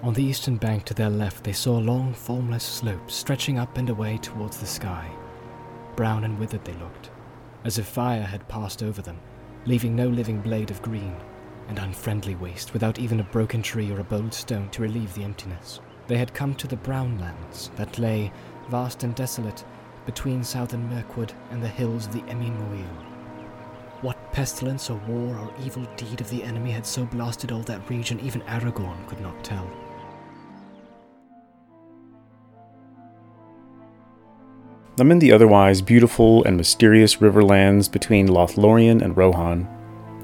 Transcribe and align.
On 0.00 0.14
the 0.14 0.22
eastern 0.22 0.56
bank 0.56 0.84
to 0.84 0.94
their 0.94 1.10
left, 1.10 1.42
they 1.42 1.52
saw 1.52 1.76
long, 1.76 2.14
formless 2.14 2.62
slopes 2.62 3.14
stretching 3.14 3.58
up 3.58 3.76
and 3.78 3.90
away 3.90 4.16
towards 4.18 4.58
the 4.58 4.66
sky. 4.66 5.10
Brown 5.96 6.22
and 6.22 6.38
withered 6.38 6.64
they 6.64 6.74
looked, 6.74 7.10
as 7.64 7.78
if 7.78 7.86
fire 7.86 8.22
had 8.22 8.46
passed 8.46 8.80
over 8.80 9.02
them, 9.02 9.18
leaving 9.66 9.96
no 9.96 10.06
living 10.06 10.40
blade 10.40 10.70
of 10.70 10.80
green, 10.82 11.16
and 11.66 11.80
unfriendly 11.80 12.36
waste 12.36 12.72
without 12.72 13.00
even 13.00 13.18
a 13.18 13.24
broken 13.24 13.60
tree 13.60 13.90
or 13.90 13.98
a 13.98 14.04
bold 14.04 14.32
stone 14.32 14.70
to 14.70 14.82
relieve 14.82 15.12
the 15.14 15.24
emptiness. 15.24 15.80
They 16.06 16.16
had 16.16 16.32
come 16.32 16.54
to 16.54 16.68
the 16.68 16.76
brown 16.76 17.18
lands 17.18 17.72
that 17.74 17.98
lay, 17.98 18.32
vast 18.68 19.02
and 19.02 19.16
desolate, 19.16 19.64
between 20.06 20.44
southern 20.44 20.88
Mirkwood 20.88 21.32
and 21.50 21.60
the 21.60 21.66
hills 21.66 22.06
of 22.06 22.12
the 22.12 22.22
Emyn 22.28 22.56
Muil. 22.70 22.86
What 24.02 24.32
pestilence 24.32 24.90
or 24.90 25.00
war 25.08 25.36
or 25.36 25.52
evil 25.64 25.84
deed 25.96 26.20
of 26.20 26.30
the 26.30 26.44
enemy 26.44 26.70
had 26.70 26.86
so 26.86 27.04
blasted 27.04 27.50
all 27.50 27.62
that 27.62 27.90
region, 27.90 28.20
even 28.20 28.42
Aragorn 28.42 29.04
could 29.08 29.20
not 29.20 29.42
tell. 29.42 29.68
I'm 35.00 35.12
in 35.12 35.18
the 35.18 35.32
otherwise 35.32 35.82
beautiful 35.82 36.42
and 36.44 36.56
mysterious 36.56 37.16
riverlands 37.16 37.90
between 37.90 38.28
Lothlorien 38.28 39.02
and 39.02 39.16
Rohan. 39.16 39.68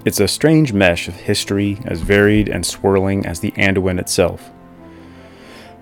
It's 0.05 0.21
a 0.21 0.29
strange 0.29 0.73
mesh 0.73 1.09
of 1.09 1.15
history 1.15 1.79
as 1.85 2.01
varied 2.01 2.49
and 2.49 2.65
swirling 2.65 3.25
as 3.27 3.41
the 3.41 3.53
Anduin 3.53 3.99
itself. 3.99 4.51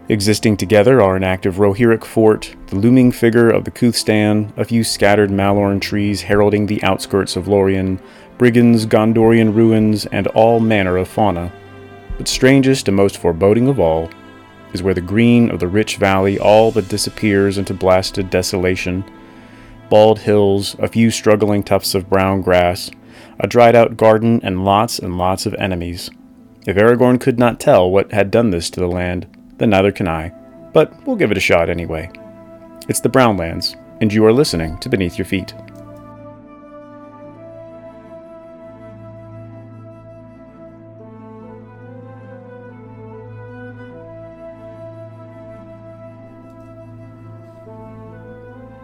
Existing 0.09 0.57
together 0.57 1.01
are 1.01 1.17
an 1.17 1.25
active 1.25 1.57
Rohirric 1.57 2.05
fort, 2.05 2.55
the 2.67 2.77
looming 2.77 3.13
figure 3.13 3.49
of 3.51 3.65
the 3.65 3.71
Kuthstan, 3.71 4.53
a 4.59 4.65
few 4.65 4.85
scattered 4.85 5.31
Mallorn 5.31 5.81
trees 5.81 6.23
heralding 6.23 6.67
the 6.67 6.83
outskirts 6.83 7.37
of 7.37 7.49
Lorien, 7.49 8.01
brigands, 8.37 8.85
Gondorian 8.85 9.55
ruins, 9.55 10.07
and 10.07 10.27
all 10.29 10.61
manner 10.61 10.97
of 10.97 11.09
fauna. 11.09 11.53
But 12.19 12.29
strangest 12.29 12.89
and 12.89 12.97
most 12.97 13.17
foreboding 13.17 13.69
of 13.69 13.81
all 13.81 14.11
is 14.73 14.83
where 14.83 14.95
the 14.95 15.01
green 15.01 15.51
of 15.51 15.61
the 15.61 15.69
rich 15.69 15.97
valley 15.97 16.39
all 16.39 16.73
but 16.73 16.89
disappears 16.89 17.59
into 17.59 17.75
blasted 17.75 18.31
desolation. 18.31 19.05
Bald 19.91 20.21
hills, 20.21 20.77
a 20.79 20.89
few 20.89 21.11
struggling 21.11 21.63
tufts 21.63 21.95
of 21.95 22.09
brown 22.09 22.41
grass, 22.41 22.91
a 23.39 23.47
dried 23.47 23.75
out 23.75 23.97
garden, 23.97 24.41
and 24.43 24.65
lots 24.65 24.99
and 24.99 25.19
lots 25.19 25.47
of 25.47 25.55
enemies. 25.55 26.11
If 26.67 26.77
Aragorn 26.77 27.21
could 27.21 27.39
not 27.39 27.61
tell 27.61 27.91
what 27.91 28.13
had 28.13 28.31
done 28.31 28.51
this 28.51 28.71
to 28.71 28.81
the 28.81 28.87
land, 28.87 29.27
then 29.59 29.71
neither 29.71 29.93
can 29.93 30.09
I. 30.09 30.33
But 30.73 31.07
we'll 31.07 31.17
give 31.17 31.31
it 31.31 31.37
a 31.37 31.41
shot 31.41 31.69
anyway. 31.69 32.11
It's 32.89 33.01
the 33.01 33.09
Brownlands, 33.09 33.77
and 34.01 34.13
you 34.13 34.25
are 34.25 34.33
listening 34.33 34.79
to 34.79 34.89
Beneath 34.89 35.19
Your 35.19 35.25
Feet. 35.25 35.55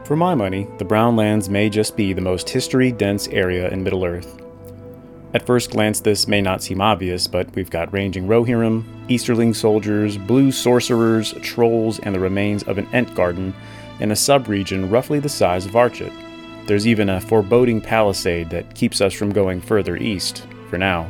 For 0.08 0.16
my 0.16 0.34
money, 0.34 0.66
the 0.78 0.86
Brownlands 0.86 1.50
may 1.50 1.68
just 1.68 1.94
be 1.94 2.14
the 2.14 2.22
most 2.22 2.48
history 2.48 2.90
dense 2.92 3.28
area 3.28 3.68
in 3.68 3.84
Middle 3.84 4.06
Earth. 4.06 4.40
At 5.34 5.44
first 5.44 5.70
glance, 5.70 6.00
this 6.00 6.26
may 6.26 6.40
not 6.40 6.62
seem 6.62 6.80
obvious, 6.80 7.26
but 7.26 7.54
we've 7.54 7.68
got 7.68 7.92
ranging 7.92 8.26
Rohirrim, 8.26 8.84
Easterling 9.10 9.52
soldiers, 9.52 10.16
blue 10.16 10.50
sorcerers, 10.50 11.34
trolls, 11.42 11.98
and 11.98 12.14
the 12.14 12.20
remains 12.20 12.62
of 12.62 12.78
an 12.78 12.88
Ent 12.94 13.14
garden 13.14 13.54
in 14.00 14.10
a 14.10 14.14
subregion 14.14 14.90
roughly 14.90 15.20
the 15.20 15.28
size 15.28 15.66
of 15.66 15.76
Archet. 15.76 16.10
There's 16.66 16.86
even 16.86 17.10
a 17.10 17.20
foreboding 17.20 17.82
palisade 17.82 18.48
that 18.48 18.74
keeps 18.74 19.02
us 19.02 19.12
from 19.12 19.30
going 19.30 19.60
further 19.60 19.98
east, 19.98 20.46
for 20.70 20.78
now. 20.78 21.06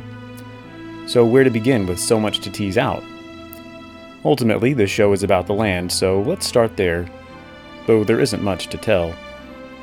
So, 1.07 1.25
where 1.25 1.45
to 1.45 1.49
begin 1.49 1.85
with 1.85 2.01
so 2.01 2.19
much 2.19 2.41
to 2.41 2.51
tease 2.51 2.77
out? 2.77 3.05
Ultimately, 4.25 4.73
this 4.73 4.91
show 4.91 5.13
is 5.13 5.23
about 5.23 5.47
the 5.47 5.53
land, 5.53 5.89
so 5.89 6.21
let's 6.23 6.45
start 6.45 6.75
there 6.75 7.09
though 7.89 8.03
there 8.03 8.19
isn't 8.19 8.43
much 8.43 8.67
to 8.67 8.77
tell. 8.77 9.15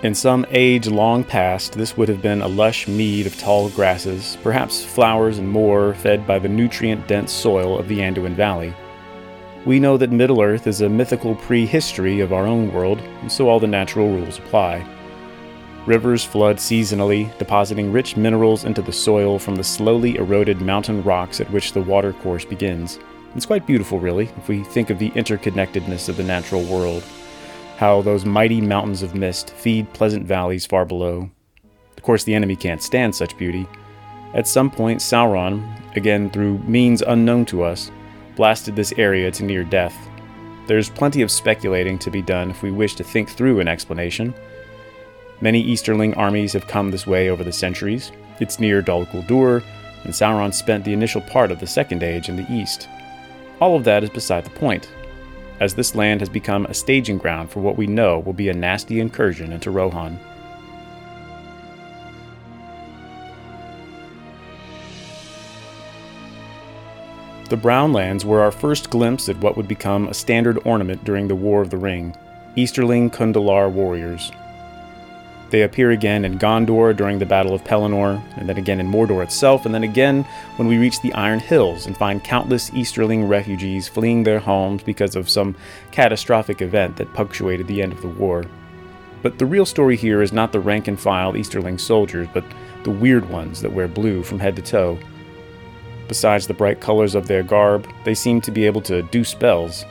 In 0.05 0.15
some 0.15 0.47
age 0.51 0.87
long 0.87 1.25
past, 1.25 1.72
this 1.72 1.97
would 1.97 2.09
have 2.09 2.22
been 2.22 2.41
a 2.41 2.47
lush 2.47 2.87
mead 2.87 3.27
of 3.27 3.37
tall 3.37 3.69
grasses, 3.71 4.39
perhaps 4.44 4.84
flowers 4.84 5.39
and 5.39 5.49
more, 5.49 5.93
fed 5.94 6.25
by 6.25 6.39
the 6.39 6.49
nutrient 6.49 7.09
dense 7.09 7.33
soil 7.33 7.77
of 7.77 7.89
the 7.89 7.99
Anduin 7.99 8.37
Valley. 8.37 8.72
We 9.65 9.81
know 9.81 9.97
that 9.97 10.12
Middle 10.12 10.41
Earth 10.41 10.69
is 10.69 10.83
a 10.83 10.89
mythical 10.89 11.34
prehistory 11.34 12.21
of 12.21 12.33
our 12.33 12.47
own 12.47 12.72
world, 12.72 13.00
and 13.22 13.33
so 13.33 13.49
all 13.49 13.59
the 13.59 13.67
natural 13.67 14.06
rules 14.06 14.38
apply. 14.38 14.87
Rivers 15.84 16.23
flood 16.23 16.59
seasonally, 16.59 17.37
depositing 17.38 17.91
rich 17.91 18.17
minerals 18.17 18.65
into 18.65 18.83
the 18.83 18.93
soil 18.93 19.41
from 19.41 19.56
the 19.56 19.65
slowly 19.65 20.15
eroded 20.15 20.61
mountain 20.61 21.03
rocks 21.03 21.41
at 21.41 21.50
which 21.50 21.73
the 21.73 21.83
watercourse 21.83 22.44
begins. 22.44 23.00
It's 23.34 23.47
quite 23.47 23.67
beautiful, 23.67 23.99
really, 23.99 24.31
if 24.37 24.47
we 24.47 24.62
think 24.62 24.91
of 24.91 25.00
the 25.00 25.11
interconnectedness 25.11 26.09
of 26.09 26.17
the 26.17 26.23
natural 26.23 26.62
world 26.62 27.03
how 27.76 28.00
those 28.00 28.25
mighty 28.25 28.60
mountains 28.60 29.03
of 29.03 29.14
mist 29.14 29.50
feed 29.50 29.92
pleasant 29.92 30.26
valleys 30.26 30.64
far 30.64 30.84
below. 30.84 31.31
Of 31.97 32.03
course, 32.03 32.25
the 32.25 32.34
enemy 32.34 32.56
can't 32.56 32.82
stand 32.82 33.14
such 33.14 33.37
beauty. 33.37 33.69
At 34.34 34.48
some 34.48 34.70
point, 34.70 35.00
Sauron, 35.00 35.97
again 35.97 36.31
through 36.31 36.59
means 36.60 37.03
unknown 37.03 37.44
to 37.47 37.62
us, 37.62 37.91
blasted 38.34 38.76
this 38.76 38.94
area 38.97 39.31
to 39.32 39.44
near 39.44 39.62
death. 39.62 39.94
There's 40.66 40.88
plenty 40.88 41.22
of 41.22 41.31
speculating 41.31 41.98
to 42.00 42.10
be 42.10 42.22
done 42.22 42.50
if 42.50 42.62
we 42.62 42.70
wish 42.70 42.94
to 42.97 43.04
think 43.04 43.28
through 43.28 43.60
an 43.60 43.69
explanation. 43.69 44.34
Many 45.41 45.60
Easterling 45.60 46.14
armies 46.14 46.54
have 46.54 46.66
come 46.66 46.91
this 46.91 47.06
way 47.06 47.28
over 47.28 47.44
the 47.44 47.53
centuries. 47.53 48.10
It's 48.41 48.58
near 48.58 48.81
Dol 48.81 49.06
Guldur, 49.06 49.62
and 50.04 50.12
Sauron 50.12 50.53
spent 50.53 50.84
the 50.84 50.93
initial 50.94 51.20
part 51.20 51.50
of 51.50 51.60
the 51.60 51.66
Second 51.66 52.03
Age 52.03 52.28
in 52.28 52.37
the 52.37 52.50
east. 52.50 52.88
All 53.60 53.76
of 53.76 53.84
that 53.84 54.03
is 54.03 54.10
beside 54.10 54.44
the 54.44 54.50
point 54.50 54.88
as 55.61 55.75
this 55.75 55.94
land 55.94 56.21
has 56.21 56.28
become 56.28 56.67
a 56.67 56.75
staging 56.75 57.19
ground 57.19 57.50
for 57.50 57.61
what 57.61 57.77
we 57.77 57.87
know 57.87 58.19
will 58.19 58.33
be 58.33 58.49
a 58.49 58.55
nasty 58.55 59.00
incursion 59.00 59.53
into 59.53 59.71
Rohan. 59.71 60.19
The 67.49 67.56
Brownlands 67.56 68.25
were 68.25 68.41
our 68.41 68.50
first 68.50 68.91
glimpse 68.91 69.28
at 69.28 69.39
what 69.39 69.56
would 69.56 69.69
become 69.69 70.09
a 70.09 70.15
standard 70.15 70.59
ornament 70.65 71.05
during 71.05 71.28
the 71.28 71.37
War 71.37 71.62
of 71.62 71.71
the 71.71 71.77
Ring 71.77 72.17
Easterling 72.56 73.11
Khundolar 73.11 73.71
warriors. 73.71 74.33
They 75.51 75.62
appear 75.62 75.93
again 75.93 76.25
in 76.25 76.39
Gondor 76.39 76.97
during 76.97 77.21
the 77.21 77.27
Battle 77.27 77.55
of 77.55 77.62
Pelennor, 77.62 78.21
and 78.37 78.49
then 78.49 78.59
again 78.59 78.81
in 78.81 78.91
Mordor 78.91 79.23
itself, 79.23 79.65
and 79.65 79.75
then 79.75 79.84
again 79.84 80.25
when 80.57 80.67
we 80.67 80.79
reach 80.79 81.01
the 81.01 81.15
Iron 81.15 81.39
Hills 81.39 81.87
and 81.87 81.97
find 81.97 82.23
countless 82.23 82.73
Easterling 82.75 83.29
refugees 83.29 83.87
fleeing 83.87 84.25
their 84.25 84.41
homes 84.41 84.83
because 84.83 85.15
of 85.15 85.31
some 85.31 85.55
catastrophic 85.93 86.61
event 86.61 86.97
that 86.97 87.15
punctuated 87.15 87.69
the 87.69 87.81
end 87.81 87.93
of 87.93 88.03
the 88.03 88.09
war. 88.09 88.45
But 89.23 89.39
the 89.39 89.47
real 89.47 89.67
story 89.67 89.97
here 89.97 90.21
is 90.21 90.33
not 90.33 90.53
the 90.53 90.61
rank 90.61 90.89
and 90.89 90.99
file 90.99 91.37
Easterling 91.37 91.79
soldiers, 91.79 92.29
but 92.35 92.45
the 92.83 92.91
weird 92.91 93.29
ones 93.29 93.62
that 93.62 93.73
wear 93.73 93.89
blue 93.89 94.23
from 94.23 94.41
head 94.41 94.56
to 94.56 94.62
toe. 94.62 94.99
Besides 96.09 96.47
the 96.47 96.55
bright 96.55 96.81
colors 96.81 97.15
of 97.15 97.27
their 97.27 97.43
garb, 97.43 97.89
they 98.05 98.15
seem 98.15 98.41
to 98.43 98.51
be 98.51 98.67
able 98.67 98.81
to 98.83 99.03
do 99.03 99.25
spells. 99.25 99.85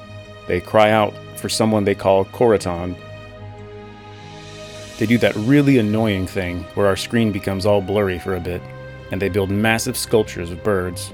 They 0.48 0.62
cry 0.62 0.92
out 0.92 1.14
for 1.38 1.50
someone 1.50 1.84
they 1.84 1.96
call 1.96 2.26
Coriton, 2.26 2.96
they 4.98 5.06
do 5.06 5.18
that 5.18 5.36
really 5.36 5.78
annoying 5.78 6.28
thing 6.28 6.64
where 6.76 6.88
our 6.88 6.96
screen 6.96 7.32
becomes 7.32 7.66
all 7.66 7.82
blurry 7.82 8.20
for 8.20 8.36
a 8.36 8.40
bit, 8.40 8.62
and 9.12 9.22
they 9.22 9.30
build 9.30 9.50
massive 9.50 9.98
sculptures 9.98 10.52
of 10.52 10.64
birds. 10.64 11.14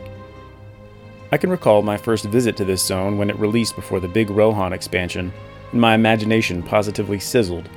I 1.32 1.38
can 1.38 1.50
recall 1.50 1.82
my 1.82 1.98
first 1.98 2.26
visit 2.26 2.58
to 2.58 2.66
this 2.66 2.86
zone 2.86 3.18
when 3.18 3.30
it 3.30 3.40
released 3.40 3.76
before 3.76 4.00
the 4.00 4.08
big 4.08 4.30
Rohan 4.30 4.74
expansion, 4.74 5.32
and 5.72 5.82
my 5.82 5.96
imagination 5.96 6.62
positively 6.62 7.20
sizzled. 7.20 7.70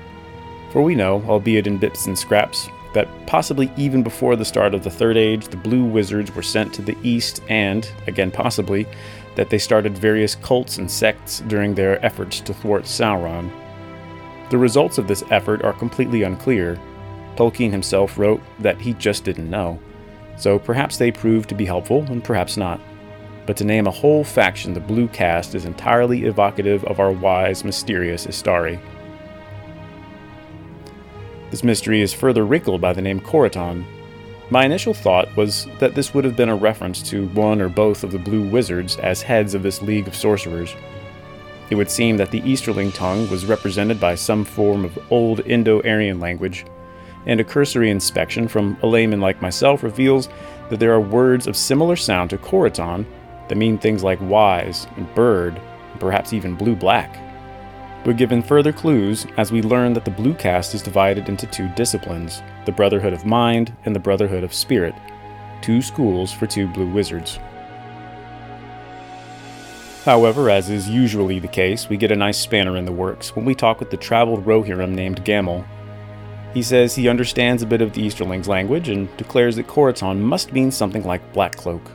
For 0.73 0.83
we 0.83 0.95
know, 0.95 1.23
albeit 1.29 1.67
in 1.67 1.79
bits 1.79 2.07
and 2.07 2.19
scraps, 2.19 2.69
that 2.95 3.09
possibly 3.27 3.71
even 3.77 4.03
before 4.03 4.37
the 4.37 4.45
start 4.45 4.75
of 4.75 4.85
the 4.85 4.91
Third 4.91 5.17
Age, 5.17 5.49
the 5.49 5.57
Blue 5.57 5.85
Wizards 5.85 6.35
were 6.35 6.43
sent 6.43 6.75
to 6.75 6.83
the 6.83 6.97
east, 7.03 7.43
and, 7.49 7.91
again 8.07 8.31
possibly, 8.31 8.87
that 9.37 9.51
they 9.51 9.59
started 9.59 9.97
various 9.97 10.35
cults 10.35 10.79
and 10.79 10.91
sects 10.91 11.41
during 11.47 11.75
their 11.75 12.05
efforts 12.05 12.41
to 12.41 12.55
thwart 12.55 12.85
Sauron. 12.85 13.51
The 14.51 14.59
results 14.59 14.99
of 14.99 15.09
this 15.09 15.25
effort 15.31 15.63
are 15.65 15.73
completely 15.73 16.23
unclear. 16.23 16.79
Tolkien 17.37 17.71
himself 17.71 18.19
wrote 18.19 18.41
that 18.61 18.81
he 18.81 18.93
just 18.95 19.25
didn't 19.25 19.51
know. 19.51 19.79
So 20.37 20.59
perhaps 20.59 20.97
they 20.97 21.11
proved 21.11 21.49
to 21.49 21.55
be 21.55 21.65
helpful, 21.65 22.05
and 22.09 22.23
perhaps 22.23 22.57
not. 22.57 22.81
But 23.47 23.57
to 23.59 23.65
name 23.65 23.87
a 23.87 23.93
whole 23.93 24.25
faction 24.25 24.73
the 24.73 24.81
Blue 24.81 25.09
Caste 25.09 25.55
is 25.55 25.65
entirely 25.65 26.25
evocative 26.25 26.85
of 26.85 27.01
our 27.01 27.13
wise, 27.13 27.65
mysterious 27.65 28.27
Istari. 28.27 28.81
This 31.51 31.63
mystery 31.63 32.01
is 32.01 32.13
further 32.13 32.45
wrinkled 32.45 32.81
by 32.81 32.93
the 32.93 33.03
name 33.03 33.21
Coriton. 33.21 33.85
My 34.51 34.65
initial 34.65 34.95
thought 34.95 35.35
was 35.37 35.67
that 35.79 35.95
this 35.95 36.13
would 36.13 36.25
have 36.25 36.37
been 36.37 36.49
a 36.49 36.57
reference 36.57 37.03
to 37.11 37.29
one 37.29 37.61
or 37.61 37.69
both 37.69 38.03
of 38.03 38.13
the 38.13 38.19
Blue 38.19 38.49
Wizards 38.49 38.97
as 38.97 39.23
heads 39.23 39.55
of 39.55 39.63
this 39.63 39.81
League 39.81 40.09
of 40.09 40.17
Sorcerers. 40.17 40.75
It 41.71 41.77
would 41.77 41.91
seem 41.91 42.17
that 42.19 42.31
the 42.31 42.43
Easterling 42.49 42.93
tongue 42.93 43.29
was 43.31 43.47
represented 43.47 43.99
by 43.99 44.15
some 44.15 44.45
form 44.45 44.85
of 44.85 44.99
Old 45.11 45.41
Indo 45.41 45.81
Aryan 45.83 46.21
language, 46.21 46.67
and 47.27 47.41
a 47.41 47.45
cursory 47.45 47.91
inspection 47.91 48.49
from 48.49 48.77
a 48.83 48.87
layman 48.87 49.21
like 49.21 49.41
myself 49.41 49.83
reveals 49.83 50.29
that 50.69 50.79
there 50.79 50.93
are 50.93 51.01
words 51.01 51.47
of 51.47 51.57
similar 51.57 51.97
sound 51.97 52.31
to 52.31 52.39
Coriton 52.39 53.07
that 53.49 53.57
mean 53.57 53.79
things 53.79 54.03
like 54.03 54.21
wise 54.21 54.87
and 54.97 55.13
bird, 55.15 55.61
and 55.93 56.01
perhaps 56.01 56.33
even 56.33 56.55
blue 56.55 56.77
black. 56.77 57.19
We're 58.05 58.13
given 58.13 58.43
further 58.43 58.73
clues 58.73 59.27
as 59.39 59.51
we 59.51 59.63
learn 59.63 59.95
that 59.95 60.05
the 60.05 60.11
Blue 60.11 60.35
Caste 60.35 60.75
is 60.75 60.83
divided 60.83 61.31
into 61.31 61.47
two 61.47 61.69
disciplines 61.71 62.43
the 62.67 62.73
Brotherhood 62.73 63.15
of 63.15 63.25
Mind 63.25 63.75
and 63.87 63.95
the 63.95 64.01
Brotherhood 64.01 64.45
of 64.45 64.53
Spirit, 64.53 64.95
two 65.63 65.81
schools 65.81 66.31
for 66.31 66.47
two 66.47 66.69
blue 66.69 66.91
wizards. 66.91 67.39
However, 70.05 70.51
as 70.51 70.69
is 70.69 70.87
usually 70.87 71.39
the 71.39 71.49
case, 71.49 71.89
we 71.89 71.97
get 71.97 72.13
a 72.13 72.17
nice 72.17 72.37
spanner 72.37 72.77
in 72.77 72.85
the 72.85 72.93
works 72.93 73.35
when 73.35 73.47
we 73.47 73.55
talk 73.55 73.81
with 73.81 73.91
the 73.91 73.97
traveled 73.97 74.45
Rohirrim 74.45 74.91
named 74.91 75.25
Gamel. 75.25 75.65
He 76.53 76.63
says 76.63 76.95
he 76.95 77.09
understands 77.09 77.63
a 77.63 77.67
bit 77.67 77.81
of 77.81 77.95
the 77.95 78.03
Easterling's 78.03 78.47
language 78.47 78.91
and 78.91 79.15
declares 79.17 79.57
that 79.57 79.67
Koraton 79.67 80.19
must 80.19 80.53
mean 80.53 80.71
something 80.71 81.05
like 81.05 81.33
Black 81.33 81.57
Cloak. 81.57 81.91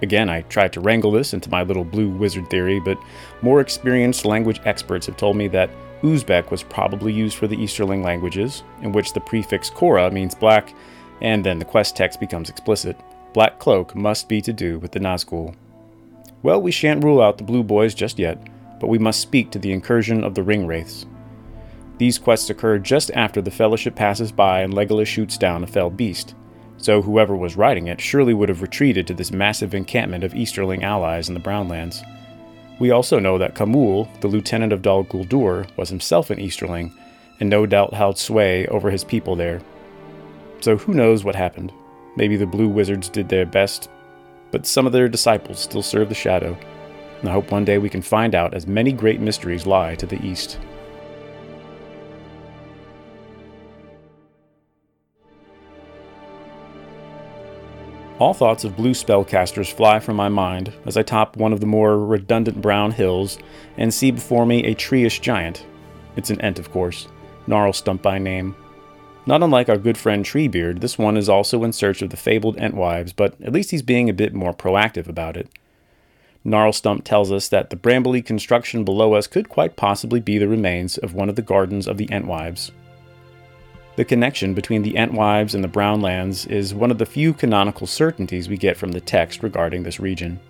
Again, 0.00 0.30
I 0.30 0.40
tried 0.42 0.72
to 0.72 0.80
wrangle 0.80 1.12
this 1.12 1.34
into 1.34 1.50
my 1.50 1.62
little 1.62 1.84
blue 1.84 2.08
wizard 2.08 2.48
theory, 2.48 2.80
but 2.80 2.96
more 3.42 3.60
experienced 3.60 4.24
language 4.24 4.62
experts 4.64 5.04
have 5.04 5.18
told 5.18 5.36
me 5.36 5.46
that 5.48 5.68
Uzbek 6.00 6.50
was 6.50 6.62
probably 6.62 7.12
used 7.12 7.36
for 7.36 7.46
the 7.46 7.62
Easterling 7.62 8.02
languages, 8.02 8.62
in 8.80 8.92
which 8.92 9.12
the 9.12 9.20
prefix 9.20 9.68
Kora 9.68 10.10
means 10.10 10.34
black, 10.34 10.74
and 11.20 11.44
then 11.44 11.58
the 11.58 11.66
quest 11.66 11.96
text 11.96 12.18
becomes 12.18 12.48
explicit. 12.48 12.98
Black 13.34 13.58
Cloak 13.58 13.94
must 13.94 14.26
be 14.26 14.40
to 14.40 14.54
do 14.54 14.78
with 14.78 14.92
the 14.92 15.00
Nazgul. 15.00 15.54
Well, 16.42 16.60
we 16.62 16.70
shan't 16.70 17.04
rule 17.04 17.20
out 17.20 17.38
the 17.38 17.44
Blue 17.44 17.62
Boys 17.62 17.94
just 17.94 18.18
yet, 18.18 18.38
but 18.80 18.88
we 18.88 18.98
must 18.98 19.20
speak 19.20 19.50
to 19.50 19.58
the 19.58 19.72
incursion 19.72 20.24
of 20.24 20.34
the 20.34 20.42
Ring 20.42 20.66
Wraiths. 20.66 21.06
These 21.98 22.18
quests 22.18 22.48
occur 22.48 22.78
just 22.78 23.10
after 23.12 23.42
the 23.42 23.50
Fellowship 23.50 23.94
passes 23.94 24.32
by 24.32 24.62
and 24.62 24.72
Legolas 24.72 25.06
shoots 25.06 25.36
down 25.36 25.62
a 25.62 25.66
fell 25.66 25.90
beast, 25.90 26.34
so 26.78 27.02
whoever 27.02 27.36
was 27.36 27.58
riding 27.58 27.88
it 27.88 28.00
surely 28.00 28.32
would 28.32 28.48
have 28.48 28.62
retreated 28.62 29.06
to 29.06 29.14
this 29.14 29.30
massive 29.30 29.74
encampment 29.74 30.24
of 30.24 30.34
Easterling 30.34 30.82
allies 30.82 31.28
in 31.28 31.34
the 31.34 31.40
Brownlands. 31.40 32.02
We 32.78 32.90
also 32.90 33.18
know 33.18 33.36
that 33.36 33.54
Khamûl, 33.54 34.08
the 34.22 34.28
lieutenant 34.28 34.72
of 34.72 34.80
Dol 34.80 35.04
Guldur, 35.04 35.68
was 35.76 35.90
himself 35.90 36.30
an 36.30 36.40
Easterling, 36.40 36.90
and 37.38 37.50
no 37.50 37.66
doubt 37.66 37.92
held 37.92 38.16
sway 38.16 38.66
over 38.68 38.90
his 38.90 39.04
people 39.04 39.36
there. 39.36 39.60
So 40.60 40.78
who 40.78 40.94
knows 40.94 41.22
what 41.22 41.34
happened? 41.34 41.70
Maybe 42.16 42.36
the 42.36 42.46
Blue 42.46 42.68
Wizards 42.68 43.10
did 43.10 43.28
their 43.28 43.44
best, 43.44 43.90
but 44.50 44.66
some 44.66 44.86
of 44.86 44.92
their 44.92 45.08
disciples 45.08 45.60
still 45.60 45.82
serve 45.82 46.08
the 46.08 46.14
shadow, 46.14 46.56
and 47.20 47.28
I 47.28 47.32
hope 47.32 47.50
one 47.50 47.64
day 47.64 47.78
we 47.78 47.90
can 47.90 48.02
find 48.02 48.34
out 48.34 48.54
as 48.54 48.66
many 48.66 48.92
great 48.92 49.20
mysteries 49.20 49.66
lie 49.66 49.94
to 49.96 50.06
the 50.06 50.24
east. 50.24 50.58
All 58.18 58.34
thoughts 58.34 58.64
of 58.64 58.76
blue 58.76 58.92
spellcasters 58.92 59.72
fly 59.72 59.98
from 59.98 60.16
my 60.16 60.28
mind 60.28 60.74
as 60.84 60.98
I 60.98 61.02
top 61.02 61.38
one 61.38 61.54
of 61.54 61.60
the 61.60 61.66
more 61.66 61.98
redundant 61.98 62.60
brown 62.60 62.90
hills 62.90 63.38
and 63.78 63.94
see 63.94 64.10
before 64.10 64.44
me 64.44 64.64
a 64.66 64.74
treeish 64.74 65.22
giant. 65.22 65.64
It's 66.16 66.28
an 66.28 66.38
Ent, 66.42 66.58
of 66.58 66.70
course, 66.70 67.08
Gnarlstump 67.48 68.02
by 68.02 68.18
name, 68.18 68.54
not 69.26 69.42
unlike 69.42 69.68
our 69.68 69.76
good 69.76 69.98
friend 69.98 70.24
Treebeard, 70.24 70.80
this 70.80 70.98
one 70.98 71.16
is 71.16 71.28
also 71.28 71.62
in 71.64 71.72
search 71.72 72.02
of 72.02 72.10
the 72.10 72.16
fabled 72.16 72.56
Entwives, 72.56 73.12
but 73.14 73.40
at 73.42 73.52
least 73.52 73.70
he's 73.70 73.82
being 73.82 74.08
a 74.08 74.14
bit 74.14 74.34
more 74.34 74.52
proactive 74.52 75.08
about 75.08 75.36
it. 75.36 75.48
Gnarlstump 76.44 77.04
tells 77.04 77.30
us 77.30 77.48
that 77.48 77.68
the 77.68 77.76
brambly 77.76 78.24
construction 78.24 78.82
below 78.82 79.12
us 79.14 79.26
could 79.26 79.48
quite 79.48 79.76
possibly 79.76 80.20
be 80.20 80.38
the 80.38 80.48
remains 80.48 80.96
of 80.96 81.14
one 81.14 81.28
of 81.28 81.36
the 81.36 81.42
gardens 81.42 81.86
of 81.86 81.98
the 81.98 82.06
Entwives. 82.06 82.70
The 83.96 84.04
connection 84.06 84.54
between 84.54 84.82
the 84.82 84.94
Entwives 84.94 85.54
and 85.54 85.62
the 85.62 85.68
Brownlands 85.68 86.46
is 86.46 86.72
one 86.72 86.90
of 86.90 86.96
the 86.96 87.04
few 87.04 87.34
canonical 87.34 87.86
certainties 87.86 88.48
we 88.48 88.56
get 88.56 88.78
from 88.78 88.92
the 88.92 89.00
text 89.00 89.42
regarding 89.42 89.82
this 89.82 90.00
region. 90.00 90.40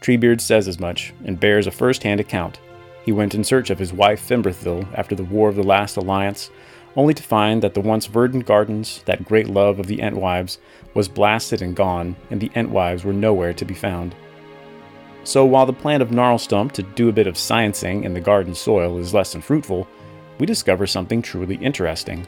Treebeard 0.00 0.40
says 0.40 0.68
as 0.68 0.78
much, 0.78 1.12
and 1.24 1.40
bears 1.40 1.66
a 1.66 1.72
first 1.72 2.04
hand 2.04 2.20
account. 2.20 2.60
He 3.04 3.10
went 3.10 3.34
in 3.34 3.42
search 3.42 3.70
of 3.70 3.80
his 3.80 3.92
wife 3.92 4.28
Fimbrethil 4.28 4.86
after 4.96 5.16
the 5.16 5.24
War 5.24 5.48
of 5.48 5.56
the 5.56 5.64
Last 5.64 5.96
Alliance, 5.96 6.50
only 6.96 7.14
to 7.14 7.22
find 7.22 7.62
that 7.62 7.74
the 7.74 7.80
once 7.80 8.06
verdant 8.06 8.46
gardens, 8.46 9.02
that 9.06 9.24
great 9.24 9.48
love 9.48 9.78
of 9.78 9.86
the 9.86 9.98
Entwives, 9.98 10.58
was 10.94 11.08
blasted 11.08 11.62
and 11.62 11.74
gone, 11.74 12.16
and 12.30 12.40
the 12.40 12.50
Entwives 12.50 13.04
were 13.04 13.12
nowhere 13.12 13.52
to 13.54 13.64
be 13.64 13.74
found. 13.74 14.14
So 15.24 15.44
while 15.44 15.66
the 15.66 15.72
plan 15.72 16.02
of 16.02 16.10
Gnarlstump 16.10 16.72
to 16.72 16.82
do 16.82 17.08
a 17.08 17.12
bit 17.12 17.26
of 17.26 17.36
sciencing 17.36 18.04
in 18.04 18.12
the 18.12 18.20
garden 18.20 18.54
soil 18.54 18.98
is 18.98 19.14
less 19.14 19.32
than 19.32 19.40
fruitful, 19.40 19.86
we 20.38 20.46
discover 20.46 20.86
something 20.86 21.22
truly 21.22 21.56
interesting. 21.56 22.26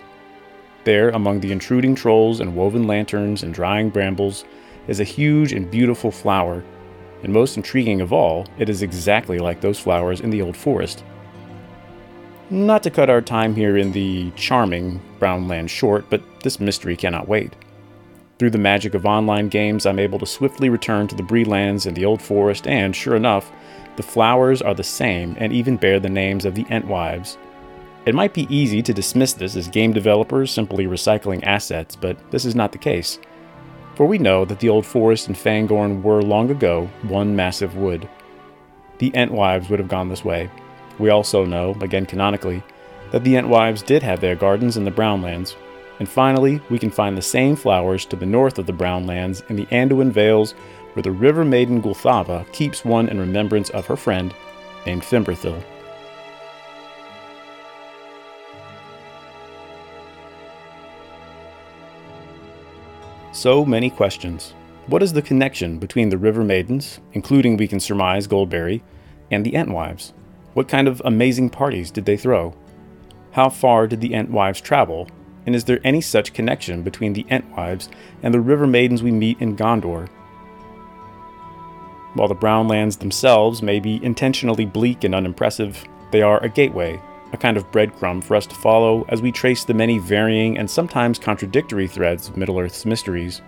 There, 0.85 1.11
among 1.11 1.41
the 1.41 1.51
intruding 1.51 1.95
trolls 1.95 2.41
and 2.41 2.55
woven 2.55 2.87
lanterns 2.87 3.43
and 3.43 3.53
drying 3.53 3.91
brambles, 3.91 4.45
is 4.87 5.01
a 5.01 5.05
huge 5.05 5.53
and 5.53 5.71
beautiful 5.71 6.11
flower, 6.11 6.63
and 7.23 7.33
most 7.33 7.57
intriguing 7.57 8.01
of 8.01 8.13
all, 8.13 8.47
it 8.59 8.69
is 8.69 8.83
exactly 8.83 9.39
like 9.39 9.61
those 9.61 9.79
flowers 9.79 10.21
in 10.21 10.31
the 10.31 10.43
old 10.43 10.57
forest. 10.57 11.03
Not 12.51 12.83
to 12.83 12.91
cut 12.91 13.09
our 13.09 13.23
time 13.23 13.55
here 13.55 13.77
in 13.77 13.93
the 13.93 14.31
charming 14.33 15.01
Brownland 15.19 15.71
short, 15.71 16.05
but 16.11 16.23
this 16.41 16.61
mystery 16.61 16.97
cannot 16.97 17.27
wait. 17.27 17.57
Through 18.39 18.51
the 18.51 18.59
magic 18.59 18.95
of 18.95 19.07
online 19.07 19.49
games, 19.49 19.87
I'm 19.87 19.99
able 19.99 20.19
to 20.19 20.27
swiftly 20.27 20.69
return 20.69 21.09
to 21.09 21.15
the 21.15 21.23
Breelands 21.23 21.87
and 21.87 21.97
the 21.97 22.05
Old 22.05 22.21
Forest, 22.21 22.67
and 22.67 22.95
sure 22.95 23.17
enough, 23.17 23.51
the 23.97 24.03
flowers 24.03 24.61
are 24.61 24.75
the 24.75 24.85
same 24.85 25.37
and 25.39 25.53
even 25.53 25.77
bear 25.77 25.99
the 25.99 26.11
names 26.11 26.45
of 26.45 26.55
the 26.55 26.65
Entwives. 26.65 27.39
It 28.05 28.15
might 28.15 28.35
be 28.35 28.55
easy 28.55 28.83
to 28.83 28.93
dismiss 28.93 29.33
this 29.33 29.57
as 29.57 29.69
game 29.69 29.95
developers 29.95 30.51
simply 30.51 30.87
recycling 30.87 31.43
assets, 31.45 31.97
but 31.97 32.19
this 32.31 32.45
is 32.45 32.55
not 32.55 32.73
the 32.73 32.79
case. 32.79 33.19
For 33.95 34.05
we 34.05 34.19
know 34.19 34.45
that 34.45 34.61
the 34.61 34.69
Old 34.69 34.85
Forest 34.85 35.29
and 35.29 35.37
Fangorn 35.37 36.03
were 36.03 36.21
long 36.21 36.51
ago 36.51 36.91
one 37.05 37.35
massive 37.35 37.77
wood. 37.77 38.07
The 38.99 39.13
Entwives 39.13 39.71
would 39.71 39.79
have 39.79 39.89
gone 39.89 40.09
this 40.09 40.25
way, 40.25 40.51
we 40.99 41.11
also 41.11 41.45
know, 41.45 41.77
again 41.81 42.07
canonically, 42.07 42.63
that 43.11 43.25
the 43.25 43.35
Entwives 43.35 43.85
did 43.85 44.03
have 44.03 44.21
their 44.21 44.37
gardens 44.37 44.77
in 44.77 44.85
the 44.85 44.91
Brownlands. 44.91 45.57
And 46.01 46.09
finally, 46.09 46.61
we 46.71 46.79
can 46.79 46.91
find 46.91 47.17
the 47.17 47.23
same 47.23 47.55
flowers 47.55 48.05
to 48.07 48.17
the 48.17 48.27
north 48.27 48.59
of 48.59 48.67
the 48.67 48.73
Brownlands 48.73 49.49
in 49.49 49.57
the 49.57 49.67
Anduin 49.67 50.11
Vales, 50.11 50.53
where 50.95 51.03
the 51.03 51.13
river 51.13 51.45
maiden 51.45 51.81
Gulthava 51.81 52.51
keeps 52.53 52.85
one 52.85 53.09
in 53.09 53.19
remembrance 53.19 53.71
of 53.71 53.87
her 53.87 53.97
friend 53.97 54.35
named 54.87 55.03
Fimbrethil. 55.03 55.63
So 63.33 63.65
many 63.65 63.91
questions. 63.91 64.55
What 64.87 65.03
is 65.03 65.13
the 65.13 65.23
connection 65.23 65.79
between 65.79 66.09
the 66.09 66.19
River 66.19 66.45
Maidens, 66.45 67.01
including 67.13 67.57
we 67.57 67.69
can 67.69 67.81
surmise 67.81 68.27
Goldberry, 68.27 68.83
and 69.31 69.45
the 69.45 69.53
Entwives? 69.53 70.13
What 70.55 70.69
kind 70.69 70.87
of 70.87 71.03
amazing 71.05 71.51
parties 71.51 71.91
did 71.91 72.05
they 72.05 72.17
throw? 72.17 72.55
How 73.33 73.49
far 73.49 73.89
did 73.89 74.01
the 74.01 74.11
Entwives 74.11 74.63
travel? 74.63 75.09
And 75.47 75.55
is 75.55 75.65
there 75.65 75.81
any 75.83 76.01
such 76.01 76.33
connection 76.33 76.83
between 76.83 77.13
the 77.13 77.25
Entwives 77.25 77.89
and 78.23 78.33
the 78.33 78.41
river 78.41 78.67
maidens 78.67 79.03
we 79.03 79.11
meet 79.11 79.41
in 79.41 79.57
Gondor? 79.57 80.09
While 82.15 82.29
the 82.29 82.37
Brownlands 82.37 82.99
themselves 82.99 83.61
may 83.61 83.81
be 83.81 84.03
intentionally 84.05 84.65
bleak 84.65 85.03
and 85.03 85.13
unimpressive, 85.13 85.85
they 86.13 86.23
are 86.23 86.43
a 86.45 86.49
gateway, 86.49 87.01
a 87.33 87.37
kind 87.37 87.57
of 87.57 87.73
breadcrumb 87.73 88.23
for 88.23 88.37
us 88.37 88.47
to 88.47 88.55
follow 88.55 89.05
as 89.09 89.21
we 89.21 89.33
trace 89.33 89.65
the 89.65 89.75
many 89.75 89.99
varying 89.99 90.57
and 90.57 90.71
sometimes 90.71 91.19
contradictory 91.19 91.89
threads 91.89 92.29
of 92.29 92.37
Middle 92.37 92.61
Earth's 92.61 92.87
mysteries. 92.87 93.43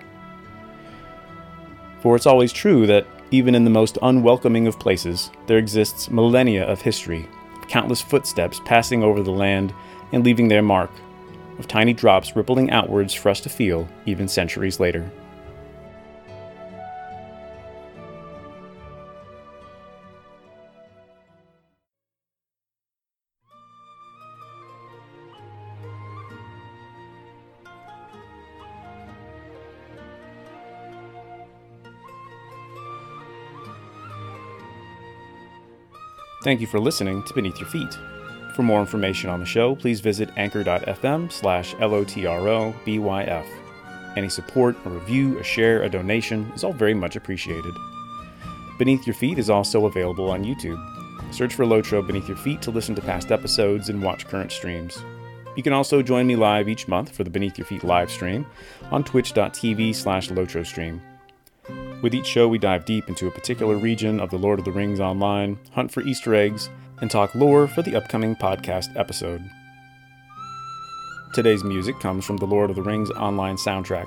For 2.00 2.16
it's 2.16 2.26
always 2.26 2.52
true 2.52 2.88
that 2.88 3.06
even 3.30 3.54
in 3.54 3.64
the 3.64 3.70
most 3.70 3.98
unwelcoming 4.02 4.66
of 4.66 4.78
places, 4.78 5.30
there 5.46 5.58
exists 5.58 6.10
millennia 6.10 6.64
of 6.64 6.80
history, 6.80 7.28
countless 7.68 8.00
footsteps 8.00 8.60
passing 8.64 9.02
over 9.02 9.22
the 9.22 9.32
land 9.32 9.72
and 10.12 10.24
leaving 10.24 10.48
their 10.48 10.62
mark, 10.62 10.90
of 11.58 11.66
tiny 11.66 11.92
drops 11.92 12.36
rippling 12.36 12.70
outwards 12.70 13.12
for 13.14 13.28
us 13.28 13.40
to 13.40 13.48
feel 13.48 13.88
even 14.04 14.28
centuries 14.28 14.78
later. 14.78 15.10
Thank 36.42 36.60
you 36.60 36.66
for 36.66 36.78
listening 36.78 37.22
to 37.24 37.34
Beneath 37.34 37.58
Your 37.58 37.68
Feet. 37.68 37.98
For 38.54 38.62
more 38.62 38.80
information 38.80 39.30
on 39.30 39.40
the 39.40 39.46
show, 39.46 39.74
please 39.74 40.00
visit 40.00 40.30
anchor.fm 40.36 41.32
slash 41.32 41.74
LOTROBYF. 41.74 43.46
Any 44.16 44.28
support, 44.28 44.76
a 44.84 44.88
review, 44.88 45.38
a 45.38 45.42
share, 45.42 45.82
a 45.82 45.88
donation 45.88 46.50
is 46.54 46.64
all 46.64 46.72
very 46.72 46.94
much 46.94 47.16
appreciated. 47.16 47.74
Beneath 48.78 49.06
Your 49.06 49.14
Feet 49.14 49.38
is 49.38 49.50
also 49.50 49.86
available 49.86 50.30
on 50.30 50.44
YouTube. 50.44 50.80
Search 51.34 51.54
for 51.54 51.64
Lotro 51.64 52.06
Beneath 52.06 52.28
Your 52.28 52.36
Feet 52.36 52.62
to 52.62 52.70
listen 52.70 52.94
to 52.94 53.02
past 53.02 53.32
episodes 53.32 53.88
and 53.88 54.02
watch 54.02 54.26
current 54.26 54.52
streams. 54.52 55.02
You 55.56 55.62
can 55.62 55.72
also 55.72 56.02
join 56.02 56.26
me 56.26 56.36
live 56.36 56.68
each 56.68 56.86
month 56.86 57.10
for 57.10 57.24
the 57.24 57.30
Beneath 57.30 57.58
Your 57.58 57.66
Feet 57.66 57.82
live 57.84 58.10
stream 58.10 58.46
on 58.90 59.02
twitch.tv 59.04 59.94
slash 59.94 60.28
LotroStream. 60.28 61.00
With 62.02 62.14
each 62.14 62.26
show, 62.26 62.46
we 62.46 62.58
dive 62.58 62.84
deep 62.84 63.08
into 63.08 63.26
a 63.26 63.30
particular 63.30 63.76
region 63.76 64.20
of 64.20 64.30
the 64.30 64.38
Lord 64.38 64.58
of 64.58 64.66
the 64.66 64.72
Rings 64.72 65.00
online, 65.00 65.58
hunt 65.72 65.90
for 65.90 66.02
Easter 66.02 66.34
eggs, 66.34 66.68
and 67.00 67.10
talk 67.10 67.34
lore 67.34 67.66
for 67.66 67.80
the 67.82 67.96
upcoming 67.96 68.36
podcast 68.36 68.94
episode. 68.96 69.42
Today's 71.32 71.64
music 71.64 71.98
comes 71.98 72.24
from 72.24 72.36
the 72.36 72.46
Lord 72.46 72.68
of 72.68 72.76
the 72.76 72.82
Rings 72.82 73.10
online 73.12 73.56
soundtrack. 73.56 74.06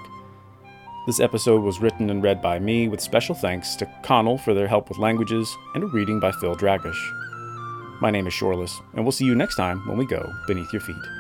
This 1.08 1.20
episode 1.20 1.64
was 1.64 1.82
written 1.82 2.12
and 2.12 2.22
read 2.22 2.44
by 2.44 2.60
me, 2.60 2.88
with 2.88 3.02
special 3.02 3.34
thanks 3.34 3.76
to 3.78 3.92
Connell 4.04 4.38
for 4.38 4.54
their 4.54 4.68
help 4.68 4.90
with 4.90 5.00
languages 5.00 5.56
and 5.74 5.84
a 5.84 5.88
reading 5.88 6.20
by 6.20 6.32
Phil 6.32 6.56
Dragish. 6.56 7.00
My 8.02 8.12
name 8.12 8.28
is 8.28 8.34
Shoreless, 8.34 8.80
and 8.94 9.04
we'll 9.04 9.12
see 9.12 9.26
you 9.26 9.34
next 9.34 9.56
time 9.56 9.86
when 9.88 9.98
we 9.98 10.06
go 10.06 10.32
beneath 10.48 10.72
your 10.72 10.82
feet. 10.82 11.19